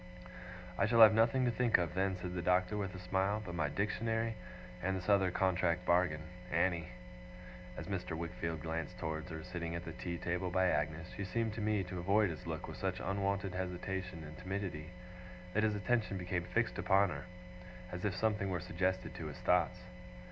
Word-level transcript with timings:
'I 0.79 0.87
shall 0.87 1.01
have 1.01 1.13
nothing 1.13 1.45
to 1.45 1.51
think 1.51 1.77
of 1.77 1.93
then,' 1.93 2.17
said 2.19 2.33
the 2.33 2.41
Doctor, 2.41 2.75
with 2.75 2.95
a 2.95 2.99
smile, 2.99 3.39
'but 3.39 3.53
my 3.53 3.69
Dictionary; 3.69 4.33
and 4.81 4.97
this 4.97 5.07
other 5.07 5.29
contract 5.29 5.85
bargain 5.85 6.23
Annie.' 6.51 6.87
As 7.77 7.85
Mr. 7.85 8.17
Wickfield 8.17 8.63
glanced 8.63 8.97
towards 8.97 9.29
her, 9.29 9.43
sitting 9.43 9.75
at 9.75 9.85
the 9.85 9.91
tea 9.91 10.17
table 10.17 10.49
by 10.49 10.69
Agnes, 10.71 11.11
she 11.15 11.23
seemed 11.23 11.53
to 11.53 11.61
me 11.61 11.83
to 11.83 11.99
avoid 11.99 12.31
his 12.31 12.47
look 12.47 12.67
with 12.67 12.77
such 12.77 12.99
unwonted 12.99 13.53
hesitation 13.53 14.23
and 14.23 14.35
timidity, 14.39 14.89
that 15.53 15.61
his 15.61 15.75
attention 15.75 16.17
became 16.17 16.45
fixed 16.45 16.79
upon 16.79 17.09
her, 17.11 17.25
as 17.91 18.03
if 18.03 18.15
something 18.15 18.49
were 18.49 18.59
suggested 18.59 19.13
to 19.13 19.27
his 19.27 19.37
thoughts. 19.41 19.81